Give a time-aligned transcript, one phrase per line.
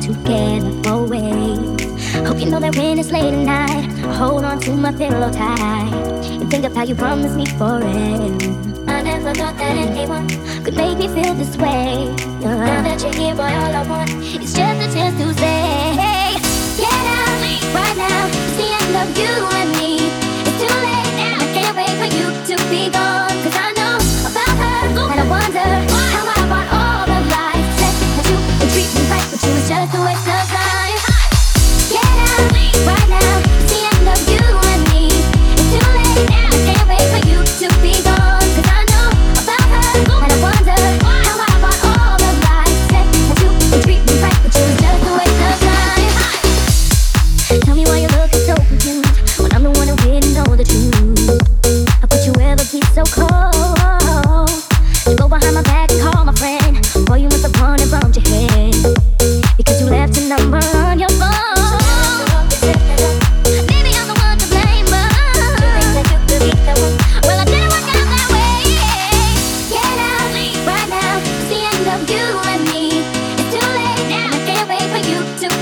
[0.00, 1.80] together always.
[2.26, 5.30] Hope you know that when it's late at night, I hold on to my pillow
[5.30, 5.92] tight
[6.30, 7.84] and think of how you promised me forever.
[8.88, 10.28] I never thought that anyone
[10.64, 12.08] could make me feel this way.
[12.08, 12.66] Uh-huh.
[12.70, 16.36] Now that you're here, boy, all I want is just a chance to say, hey,
[16.76, 17.26] Get out
[17.74, 18.26] right now.
[18.26, 19.96] It's the end of you and me.
[20.44, 21.40] It's too late now.
[21.40, 23.36] I can't wait for you to be gone.
[23.42, 23.96] Cause I know
[24.28, 25.95] about her and I wonder.
[29.92, 30.75] do it, cause I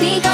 [0.05, 0.34] be gone.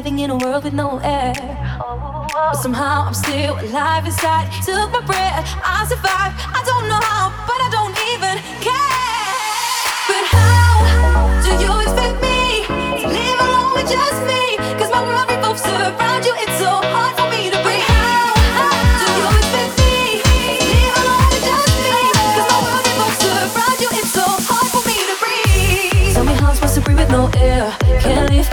[0.00, 1.34] living in a world with no air.
[2.32, 4.48] But somehow I'm still alive inside.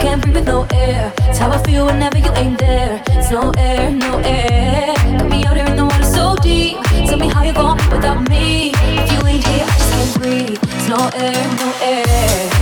[0.08, 1.12] can't breathe with no air.
[1.28, 3.02] It's how I feel whenever you ain't there.
[3.08, 4.94] It's no air, no air.
[5.18, 6.76] Put me out here in the water so deep.
[7.08, 8.72] Tell me how you're going without me.
[9.00, 10.58] If you ain't here, I just can't breathe.
[10.62, 12.57] It's no air, no air.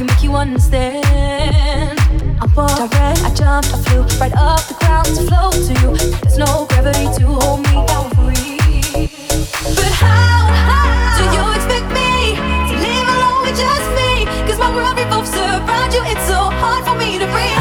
[0.00, 1.98] can make you understand.
[2.40, 5.72] I walked, I ran, I jumped, I flew right up the ground to flow to
[5.82, 5.90] you.
[6.22, 8.56] There's no gravity to hold me down free.
[9.76, 10.88] But how, how
[11.18, 14.24] do you expect me to live alone with just me?
[14.48, 17.59] Cause my world revolves around you, it's so hard for me to breathe.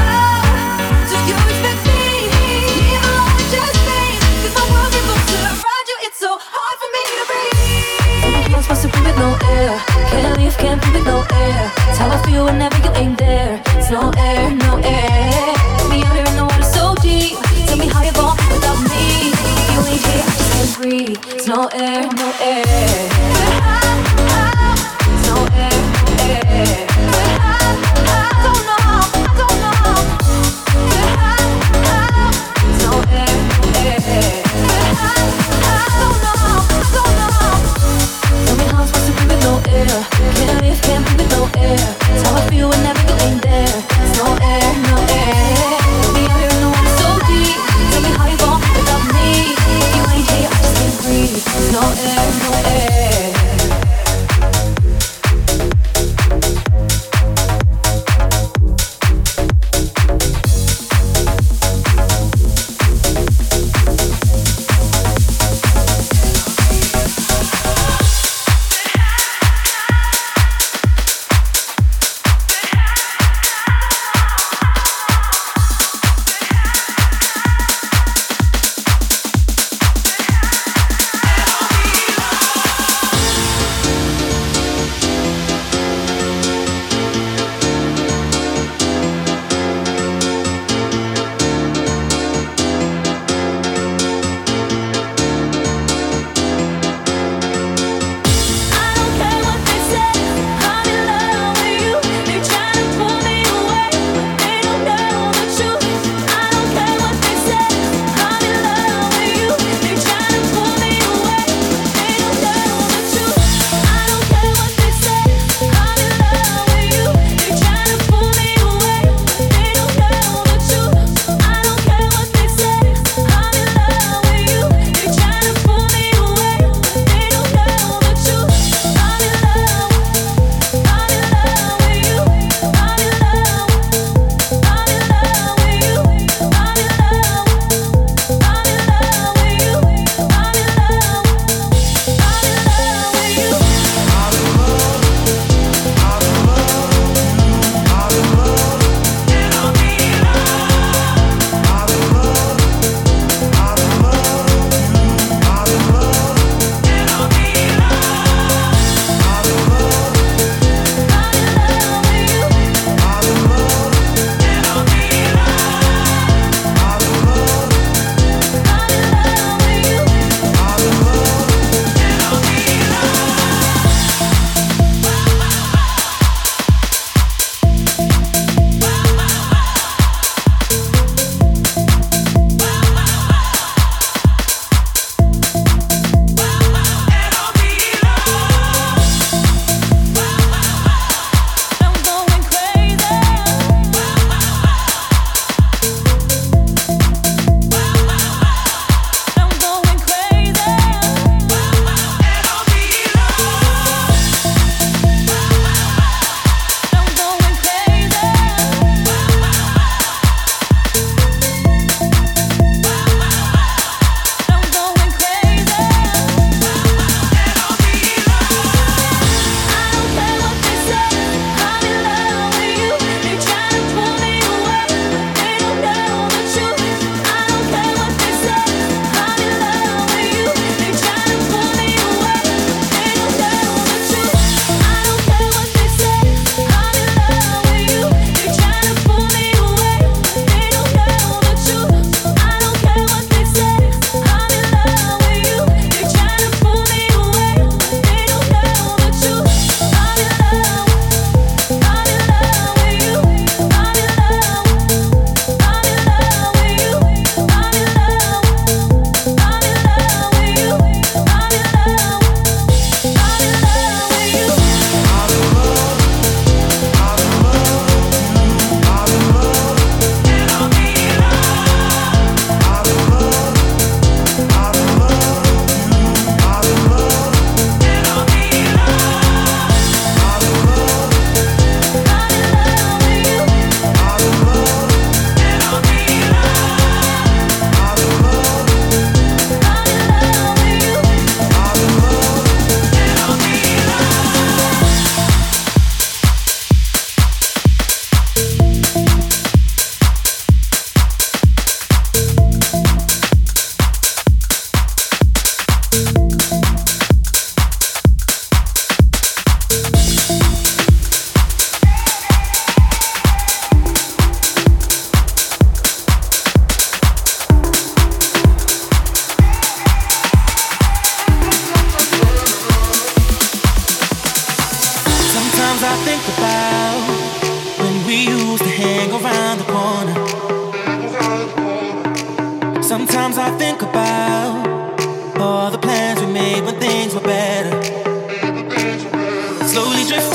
[10.60, 11.72] Can't breathe with no air.
[11.88, 13.62] It's how I feel whenever you ain't there.
[13.78, 15.56] It's no air, no air.
[15.80, 17.38] Put me out here in the water so deep.
[17.68, 19.32] Tell me how you're going without me.
[19.72, 21.20] You ain't here, I can't breathe.
[21.34, 23.79] It's no air, no air.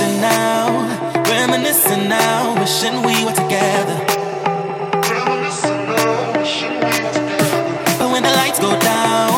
[0.05, 3.97] Reminiscing now, reminiscing now, wishing we were together.
[8.13, 9.33] When the lights go down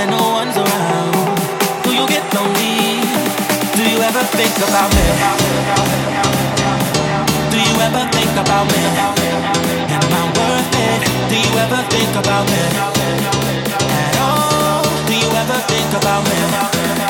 [0.00, 1.36] and no one's around,
[1.84, 3.04] do you get lonely?
[3.76, 5.04] Do you ever think about me?
[7.52, 8.82] Do you ever think about me?
[9.84, 11.00] Am I worth it?
[11.28, 12.62] Do you ever think about me?
[14.00, 14.82] At all?
[15.06, 17.09] Do you ever think about me?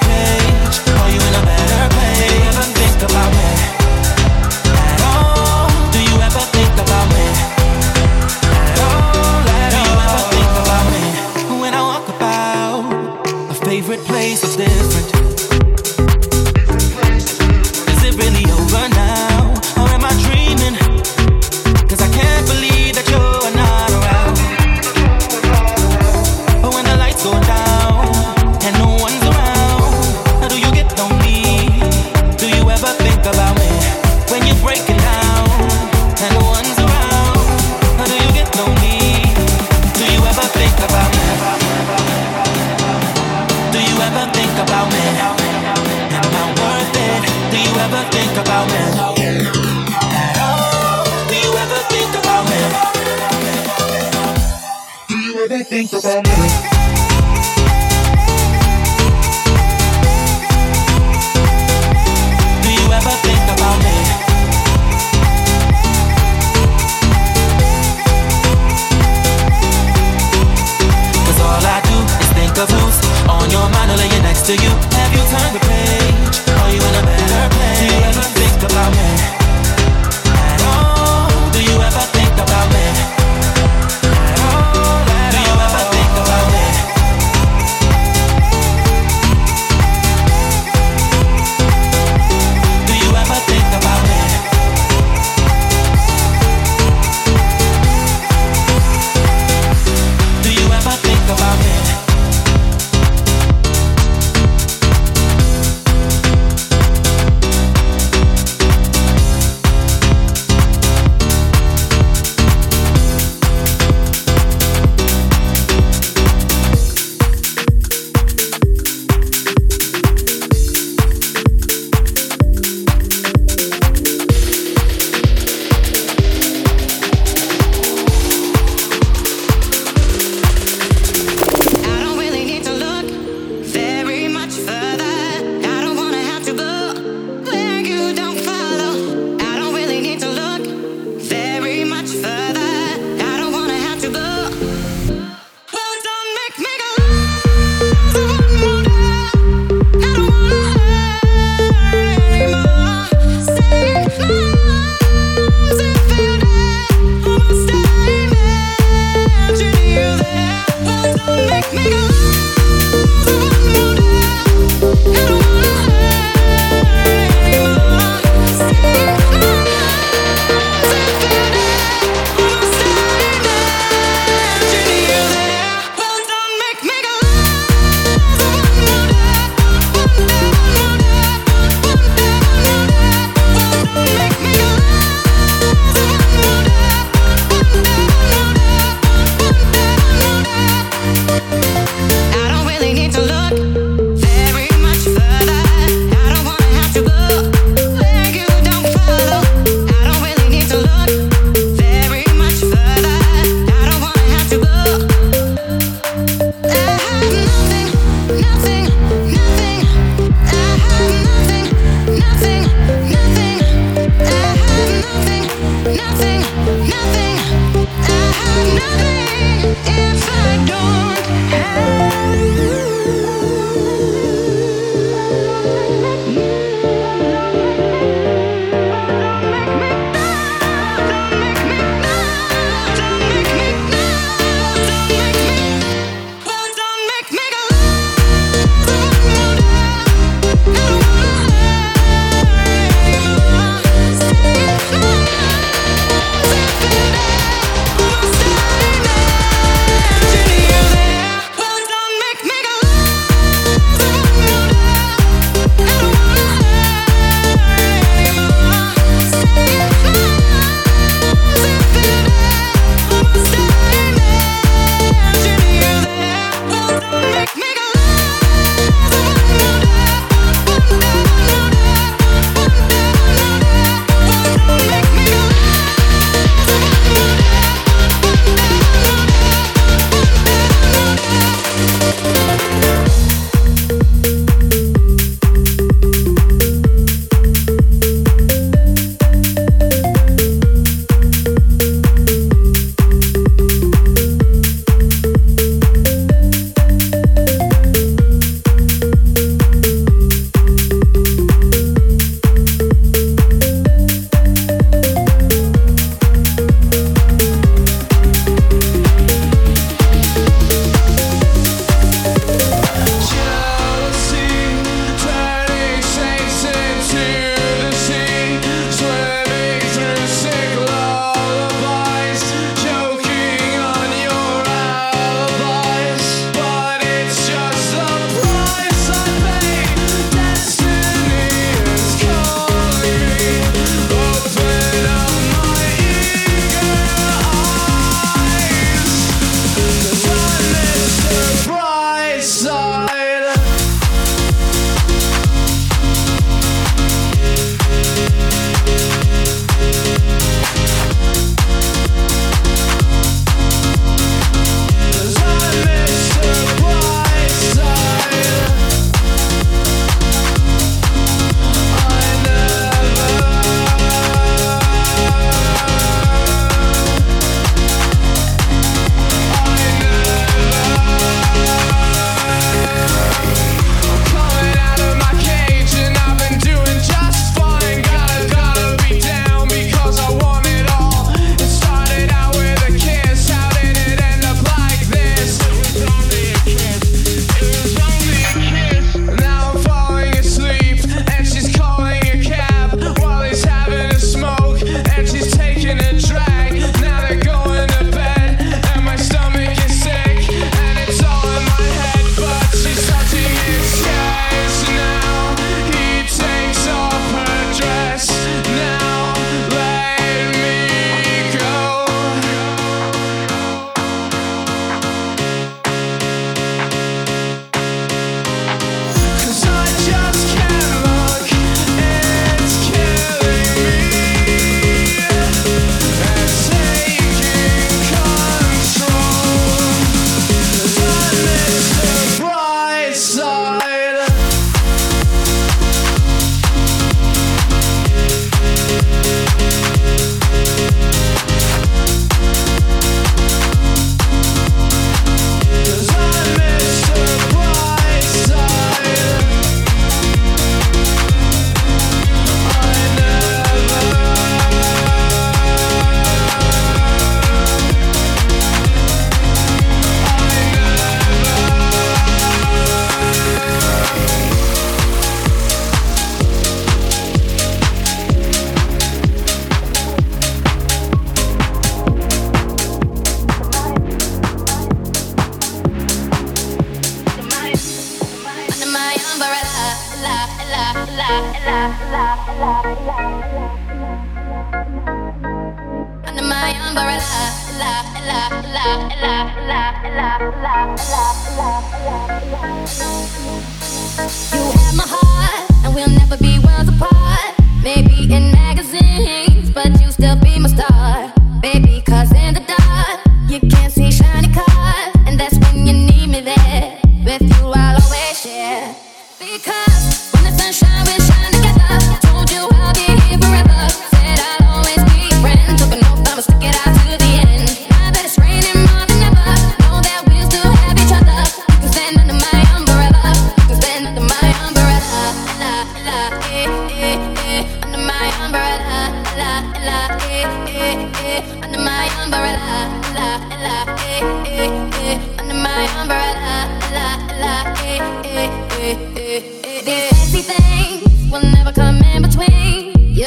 [55.71, 56.70] think about me.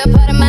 [0.07, 0.44] Under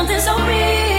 [0.00, 0.89] something so real.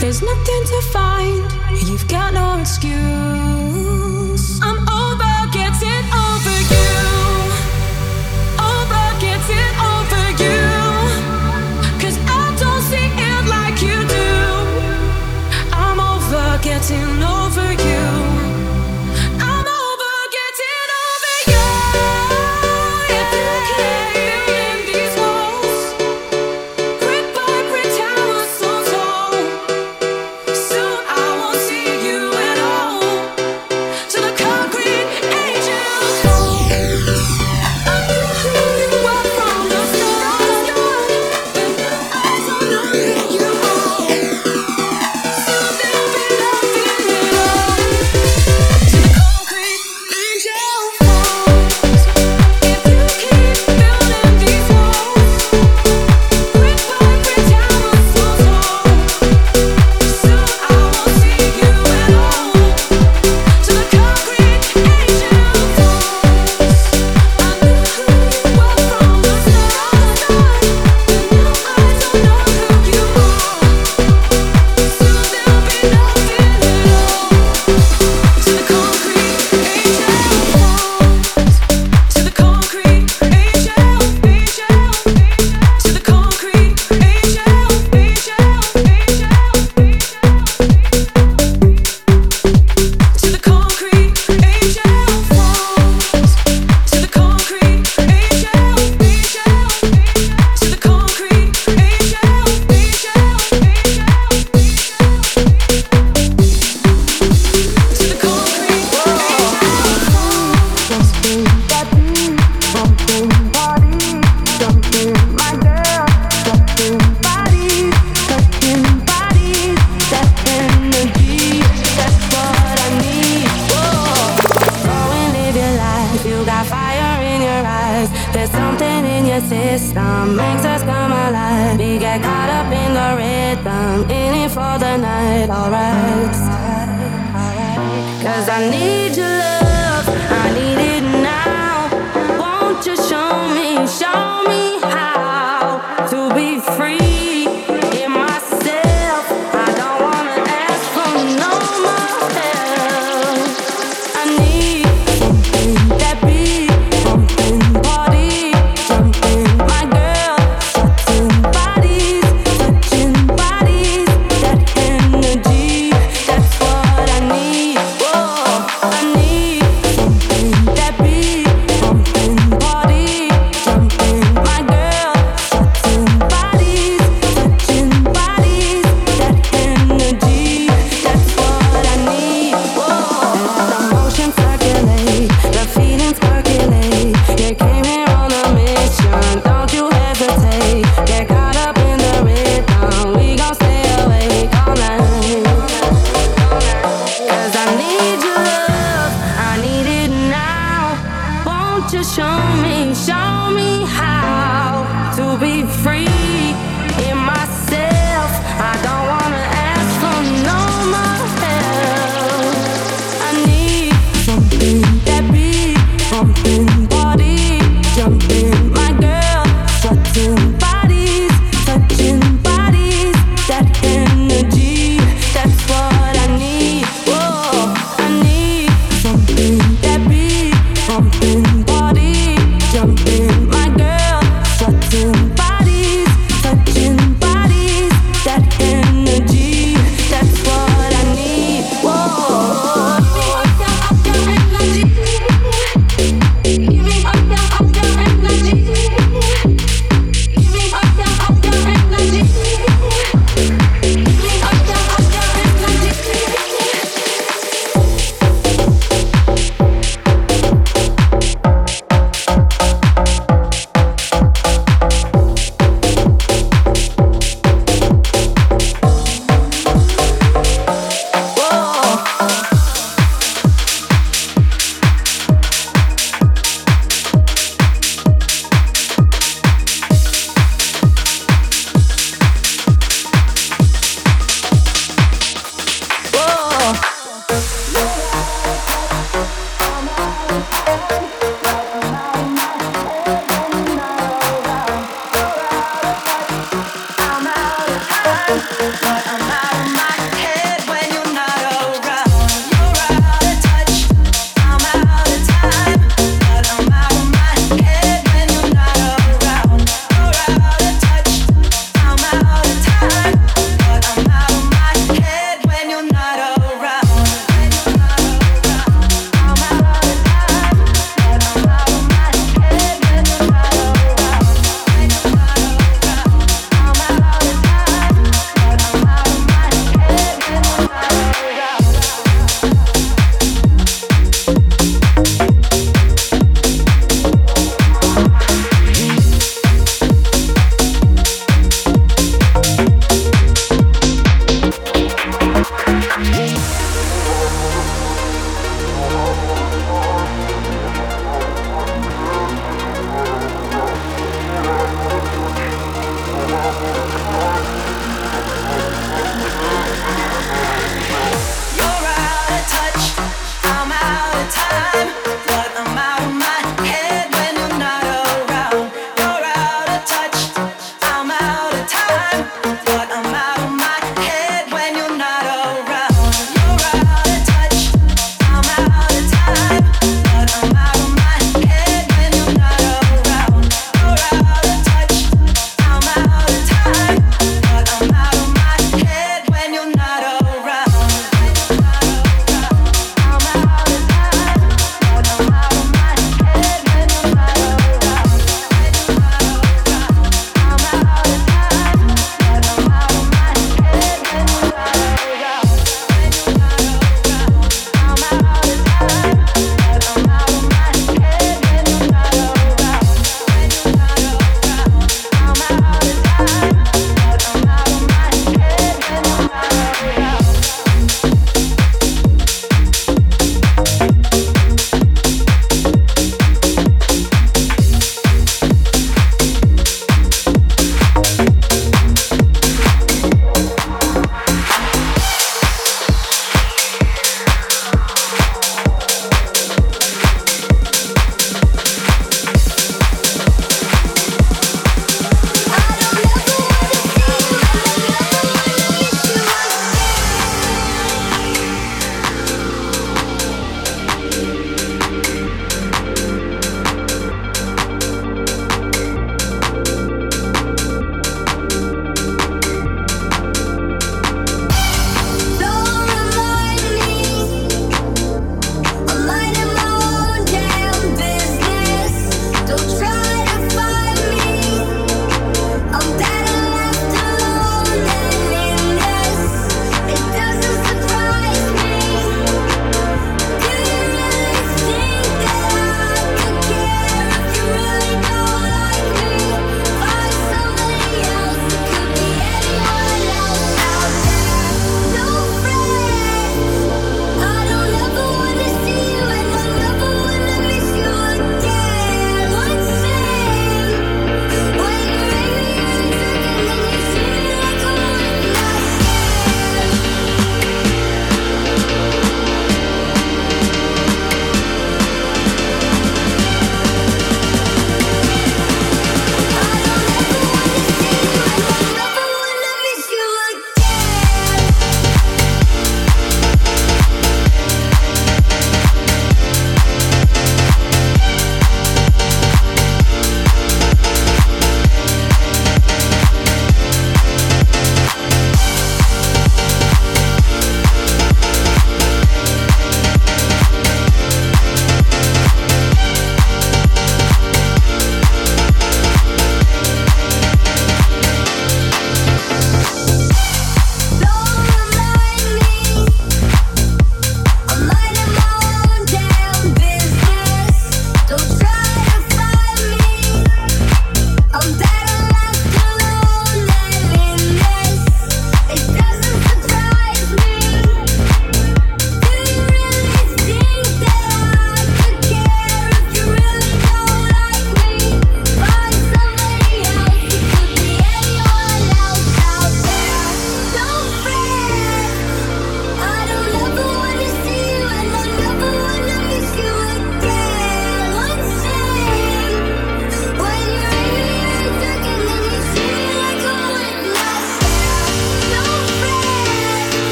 [0.00, 1.52] There's nothing to find,
[1.88, 3.67] you've got no excuse.